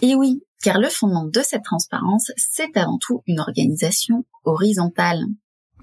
Et 0.00 0.14
oui, 0.14 0.42
car 0.62 0.78
le 0.78 0.88
fondement 0.88 1.24
de 1.24 1.40
cette 1.40 1.64
transparence, 1.64 2.32
c'est 2.36 2.76
avant 2.76 2.98
tout 2.98 3.22
une 3.26 3.40
organisation 3.40 4.24
horizontale. 4.44 5.20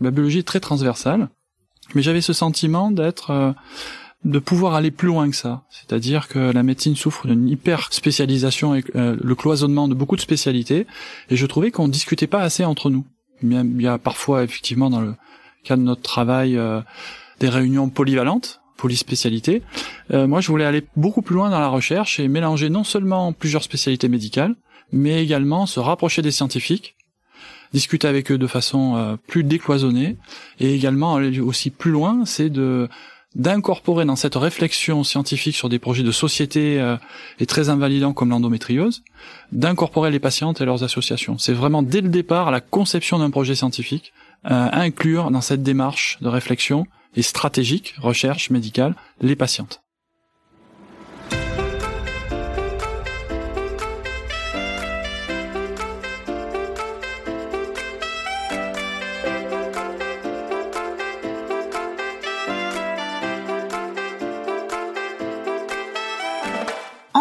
La 0.01 0.11
biologie 0.11 0.39
est 0.39 0.47
très 0.47 0.59
transversale, 0.59 1.29
mais 1.93 2.01
j'avais 2.01 2.21
ce 2.21 2.33
sentiment 2.33 2.91
d'être 2.91 3.31
euh, 3.31 3.51
de 4.25 4.39
pouvoir 4.39 4.73
aller 4.73 4.89
plus 4.89 5.07
loin 5.07 5.29
que 5.29 5.35
ça. 5.35 5.63
C'est-à-dire 5.69 6.27
que 6.27 6.39
la 6.39 6.63
médecine 6.63 6.95
souffre 6.95 7.27
d'une 7.27 7.47
hyper 7.47 7.93
spécialisation 7.93 8.73
et 8.73 8.83
euh, 8.95 9.15
le 9.23 9.35
cloisonnement 9.35 9.87
de 9.87 9.93
beaucoup 9.93 10.15
de 10.15 10.21
spécialités, 10.21 10.87
et 11.29 11.35
je 11.35 11.45
trouvais 11.45 11.69
qu'on 11.71 11.87
discutait 11.87 12.27
pas 12.27 12.41
assez 12.41 12.65
entre 12.65 12.89
nous. 12.89 13.05
Il 13.43 13.81
y 13.81 13.87
a 13.87 13.97
parfois 13.99 14.43
effectivement 14.43 14.89
dans 14.89 15.01
le 15.01 15.13
cas 15.63 15.75
de 15.75 15.81
notre 15.81 16.01
travail 16.01 16.57
euh, 16.57 16.81
des 17.39 17.49
réunions 17.49 17.89
polyvalentes, 17.89 18.61
polyspécialités. 18.77 19.61
Euh, 20.11 20.25
moi, 20.25 20.41
je 20.41 20.47
voulais 20.47 20.65
aller 20.65 20.83
beaucoup 20.95 21.21
plus 21.21 21.35
loin 21.35 21.51
dans 21.51 21.59
la 21.59 21.67
recherche 21.67 22.19
et 22.19 22.27
mélanger 22.27 22.69
non 22.69 22.83
seulement 22.83 23.31
plusieurs 23.31 23.63
spécialités 23.63 24.09
médicales, 24.09 24.55
mais 24.91 25.21
également 25.21 25.67
se 25.67 25.79
rapprocher 25.79 26.23
des 26.23 26.31
scientifiques, 26.31 26.95
discuter 27.73 28.07
avec 28.07 28.31
eux 28.31 28.37
de 28.37 28.47
façon 28.47 29.17
plus 29.27 29.43
décloisonnée, 29.43 30.17
et 30.59 30.73
également 30.73 31.15
aller 31.15 31.39
aussi 31.39 31.71
plus 31.71 31.91
loin, 31.91 32.25
c'est 32.25 32.49
de 32.49 32.87
d'incorporer 33.35 34.05
dans 34.05 34.15
cette 34.15 34.35
réflexion 34.35 35.03
scientifique 35.03 35.55
sur 35.55 35.69
des 35.69 35.79
projets 35.79 36.03
de 36.03 36.11
société 36.11 36.79
euh, 36.79 36.97
et 37.39 37.45
très 37.45 37.69
invalidants 37.69 38.13
comme 38.13 38.29
l'endométriose, 38.29 39.03
d'incorporer 39.51 40.09
les 40.09 40.19
patientes 40.19 40.61
et 40.61 40.65
leurs 40.65 40.83
associations. 40.83 41.37
C'est 41.37 41.53
vraiment 41.53 41.83
dès 41.83 42.01
le 42.01 42.09
départ 42.09 42.49
la 42.49 42.61
conception 42.61 43.19
d'un 43.19 43.29
projet 43.29 43.55
scientifique, 43.55 44.13
euh, 44.45 44.69
inclure 44.71 45.31
dans 45.31 45.41
cette 45.41 45.63
démarche 45.63 46.17
de 46.21 46.29
réflexion 46.29 46.87
et 47.15 47.21
stratégique, 47.21 47.95
recherche 47.97 48.49
médicale, 48.49 48.95
les 49.21 49.35
patientes. 49.35 49.84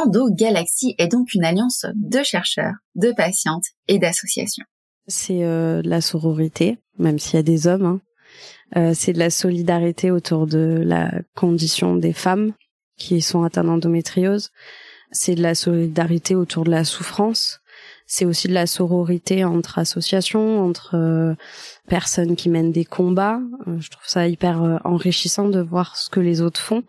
Endo 0.05 0.29
Galaxy 0.31 0.95
est 0.99 1.09
donc 1.09 1.33
une 1.35 1.45
alliance 1.45 1.87
de 1.95 2.23
chercheurs, 2.23 2.75
de 2.95 3.13
patientes 3.13 3.65
et 3.89 3.99
d'associations. 3.99 4.65
C'est 5.07 5.45
euh, 5.45 5.83
de 5.83 5.89
la 5.89 6.01
sororité, 6.01 6.79
même 6.99 7.19
s'il 7.19 7.37
y 7.37 7.39
a 7.39 7.43
des 7.43 7.67
hommes. 7.67 7.87
Hein. 7.87 8.01
Euh, 8.77 8.93
c'est 8.95 9.13
de 9.13 9.19
la 9.19 9.31
solidarité 9.31 10.11
autour 10.11 10.47
de 10.47 10.83
la 10.85 11.11
condition 11.35 11.97
des 11.97 12.13
femmes 12.13 12.53
qui 12.99 13.23
sont 13.23 13.45
atteintes 13.45 13.67
d'endométriose. 13.67 14.51
C'est 15.11 15.35
de 15.35 15.43
la 15.43 15.55
solidarité 15.55 16.35
autour 16.35 16.65
de 16.65 16.71
la 16.71 16.85
souffrance. 16.85 17.61
C'est 18.07 18.25
aussi 18.25 18.49
de 18.49 18.55
la 18.55 18.67
sororité 18.67 19.45
entre 19.45 19.79
associations, 19.79 20.61
entre 20.61 20.97
euh, 20.97 21.35
personnes 21.89 22.37
qui 22.37 22.51
mènent 22.51 22.73
des 22.73 22.85
combats. 22.85 23.41
Je 23.79 23.89
trouve 23.89 24.07
ça 24.07 24.29
hyper 24.29 24.81
enrichissant 24.85 25.49
de 25.49 25.61
voir 25.61 25.97
ce 25.97 26.11
que 26.11 26.21
les 26.21 26.43
autres 26.43 26.61
font. 26.61 26.83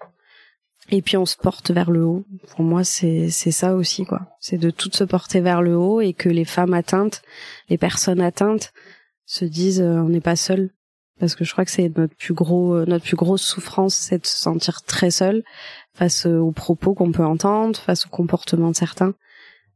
Et 0.92 1.02
puis 1.02 1.18
on 1.18 1.26
se 1.26 1.36
porte 1.36 1.72
vers 1.72 1.90
le 1.90 2.04
haut. 2.04 2.26
Pour 2.50 2.64
moi, 2.64 2.84
c'est 2.84 3.30
c'est 3.30 3.52
ça 3.52 3.76
aussi 3.76 4.06
quoi. 4.06 4.22
C'est 4.40 4.58
de 4.58 4.70
tout 4.70 4.92
se 4.94 5.04
porter 5.04 5.42
vers 5.42 5.62
le 5.62 5.76
haut 5.76 6.00
et 6.00 6.14
que 6.14 6.30
les 6.30 6.46
femmes 6.46 6.74
atteintes, 6.74 7.24
les 7.70 7.78
personnes 7.78 8.22
atteintes, 8.22 8.72
se 9.26 9.46
disent 9.46 9.82
on 9.82 10.10
n'est 10.10 10.22
pas 10.22 10.36
seul 10.36 10.70
parce 11.20 11.36
que 11.36 11.46
je 11.46 11.52
crois 11.52 11.66
que 11.66 11.72
c'est 11.72 11.92
notre 11.98 12.16
plus 12.16 12.34
gros 12.34 12.76
euh, 12.76 12.86
notre 12.86 13.06
plus 13.06 13.16
grosse 13.16 13.42
souffrance 13.42 13.96
c'est 13.96 14.22
de 14.22 14.26
se 14.26 14.38
sentir 14.38 14.82
très 14.84 15.12
seul 15.12 15.44
face 15.94 16.26
aux 16.26 16.52
propos 16.52 16.94
qu'on 16.94 17.12
peut 17.12 17.26
entendre 17.26 17.78
face 17.80 18.06
au 18.06 18.10
comportement 18.10 18.72
de 18.72 18.76
certains 18.76 19.14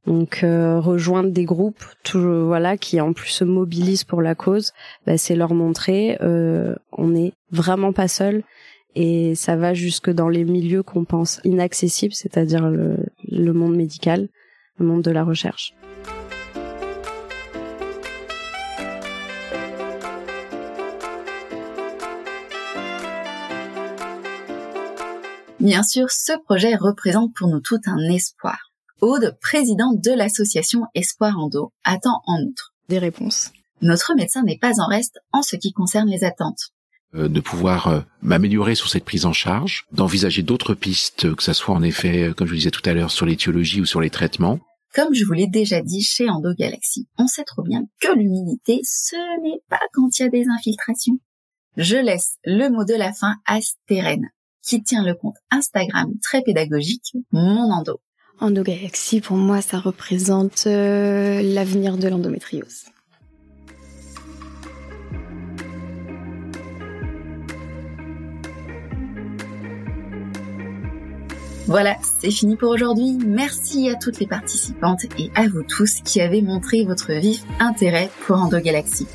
donc 0.05 0.43
euh, 0.43 0.79
rejoindre 0.79 1.31
des 1.31 1.45
groupes 1.45 1.83
toujours 2.03 2.47
voilà 2.47 2.77
qui 2.77 2.99
en 2.99 3.13
plus 3.13 3.29
se 3.29 3.43
mobilisent 3.43 4.03
pour 4.03 4.21
la 4.21 4.35
cause 4.35 4.73
bah, 5.05 5.17
c'est 5.17 5.35
leur 5.35 5.53
montrer 5.53 6.17
euh, 6.21 6.75
on 6.91 7.07
n'est 7.07 7.33
vraiment 7.51 7.93
pas 7.93 8.07
seul 8.07 8.43
et 8.95 9.35
ça 9.35 9.55
va 9.55 9.73
jusque 9.73 10.09
dans 10.09 10.29
les 10.29 10.43
milieux 10.43 10.83
qu'on 10.83 11.05
pense 11.05 11.39
inaccessibles 11.43 12.13
c'est-à-dire 12.13 12.69
le 12.69 13.53
monde 13.53 13.75
médical 13.75 14.29
le 14.77 14.85
monde 14.85 15.03
de 15.03 15.11
la 15.11 15.23
recherche 15.23 15.73
Bien 25.59 25.83
sûr, 25.83 26.09
ce 26.09 26.31
projet 26.45 26.75
représente 26.75 27.33
pour 27.35 27.49
nous 27.49 27.59
tout 27.59 27.81
un 27.85 27.99
espoir. 28.13 28.71
Aude, 29.01 29.37
présidente 29.41 29.99
de 30.01 30.11
l'association 30.11 30.85
Espoir 30.95 31.37
Endo, 31.37 31.73
attend 31.83 32.21
en 32.27 32.41
outre 32.43 32.73
des 32.87 32.97
réponses. 32.97 33.51
Notre 33.81 34.15
médecin 34.15 34.43
n'est 34.43 34.57
pas 34.57 34.79
en 34.79 34.87
reste 34.87 35.19
en 35.33 35.41
ce 35.41 35.57
qui 35.57 35.73
concerne 35.73 36.07
les 36.09 36.23
attentes. 36.23 36.71
Euh, 37.15 37.27
de 37.27 37.39
pouvoir 37.39 38.05
m'améliorer 38.21 38.75
sur 38.75 38.89
cette 38.89 39.05
prise 39.05 39.25
en 39.25 39.33
charge, 39.33 39.85
d'envisager 39.91 40.43
d'autres 40.43 40.73
pistes, 40.73 41.33
que 41.35 41.43
ça 41.43 41.53
soit 41.53 41.75
en 41.75 41.83
effet, 41.83 42.31
comme 42.35 42.47
je 42.47 42.51
vous 42.51 42.57
disais 42.57 42.71
tout 42.71 42.87
à 42.87 42.93
l'heure, 42.93 43.11
sur 43.11 43.25
l'étiologie 43.25 43.81
ou 43.81 43.85
sur 43.85 44.01
les 44.01 44.09
traitements. 44.09 44.59
Comme 44.95 45.13
je 45.13 45.23
vous 45.23 45.33
l'ai 45.33 45.47
déjà 45.47 45.81
dit 45.81 46.01
chez 46.01 46.27
EndoGalaxy, 46.29 47.07
on 47.17 47.27
sait 47.27 47.43
trop 47.43 47.61
bien 47.61 47.83
que 48.01 48.11
l'humidité, 48.11 48.79
ce 48.83 49.15
n'est 49.43 49.61
pas 49.69 49.79
quand 49.93 50.17
il 50.17 50.23
y 50.23 50.25
a 50.25 50.29
des 50.29 50.45
infiltrations. 50.47 51.19
Je 51.77 51.95
laisse 51.95 52.37
le 52.43 52.69
mot 52.69 52.85
de 52.85 52.95
la 52.95 53.13
fin 53.13 53.35
à 53.45 53.61
Stérène, 53.61 54.29
qui 54.63 54.81
tient 54.81 55.05
le 55.05 55.13
compte 55.13 55.37
Instagram 55.51 56.11
très 56.23 56.41
pédagogique 56.41 57.13
Mon 57.31 57.71
Endo. 57.71 58.01
EndoGalaxy, 58.41 59.21
pour 59.21 59.37
moi, 59.37 59.61
ça 59.61 59.79
représente 59.79 60.63
euh, 60.65 61.41
l'avenir 61.43 61.97
de 61.97 62.07
l'endométriose. 62.07 62.85
Voilà, 71.69 71.97
c'est 72.01 72.31
fini 72.31 72.55
pour 72.55 72.71
aujourd'hui. 72.71 73.15
Merci 73.23 73.89
à 73.89 73.95
toutes 73.95 74.19
les 74.19 74.25
participantes 74.25 75.03
et 75.19 75.29
à 75.35 75.47
vous 75.47 75.61
tous 75.61 76.01
qui 76.03 76.19
avez 76.19 76.41
montré 76.41 76.83
votre 76.83 77.13
vif 77.13 77.43
intérêt 77.59 78.09
pour 78.25 78.37
EndoGalaxy. 78.37 79.05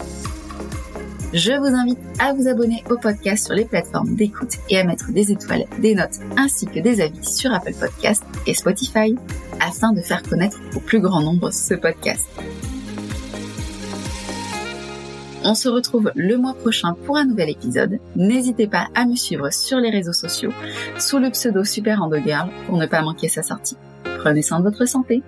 Je 1.33 1.51
vous 1.51 1.75
invite 1.75 1.99
à 2.21 2.33
vous 2.33 2.47
abonner 2.47 2.85
au 2.91 2.97
podcast 2.97 3.47
sur 3.47 3.57
les 3.57 3.65
plateformes 3.65 4.15
d'écoute 4.15 4.53
et 4.71 4.79
à 4.79 4.85
mettre 4.85 5.11
des 5.11 5.33
étoiles, 5.33 5.65
des 5.81 5.97
notes 5.97 6.21
ainsi 6.37 6.67
que 6.67 6.79
des 6.79 7.01
avis 7.01 7.25
sur 7.25 7.53
Apple 7.53 7.75
Podcast 7.75 8.23
et 8.47 8.55
Spotify 8.55 9.17
afin 9.59 9.93
de 9.93 10.01
faire 10.01 10.23
connaître 10.23 10.61
au 10.77 10.81
plus 10.81 11.01
grand 11.01 11.23
nombre 11.23 11.53
ce 11.53 11.75
podcast. 11.75 12.29
On 15.47 15.55
se 15.55 15.69
retrouve 15.69 16.11
le 16.15 16.39
mois 16.39 16.55
prochain 16.55 16.95
pour 17.05 17.19
un 17.19 17.27
nouvel 17.27 17.51
épisode. 17.51 17.99
N'hésitez 18.17 18.67
pas 18.67 18.89
à 18.95 19.05
me 19.05 19.15
suivre 19.15 19.53
sur 19.53 19.79
les 19.79 19.91
réseaux 19.91 20.15
sociaux 20.15 20.53
sous 20.99 21.19
le 21.19 21.31
pseudo 21.31 21.65
Super 21.65 22.01
Girl 22.25 22.49
pour 22.67 22.79
ne 22.79 22.87
pas 22.87 23.03
manquer 23.03 23.29
sa 23.29 23.43
sortie. 23.43 23.77
Prenez 24.21 24.41
soin 24.41 24.61
de 24.61 24.65
votre 24.65 24.87
santé. 24.87 25.23